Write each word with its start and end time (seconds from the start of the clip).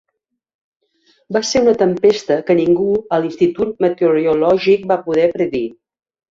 Va 1.37 1.41
ser 1.49 1.61
una 1.65 1.75
tempesta 1.83 2.39
que 2.49 2.57
ningú 2.61 2.89
a 3.03 3.21
l'institut 3.27 3.87
meteorològic 3.89 4.91
va 4.95 5.01
poder 5.07 5.31
predir. 5.39 5.67